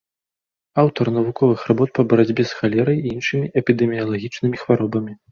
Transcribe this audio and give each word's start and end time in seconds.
Аўтар 0.83 1.09
навуковых 1.17 1.59
работ 1.71 1.89
па 1.99 2.05
барацьбе 2.13 2.45
з 2.51 2.55
халерай 2.61 2.97
і 3.01 3.11
іншымі 3.17 3.51
эпідэміялагічнымі 3.61 4.57
хваробамі. 4.63 5.13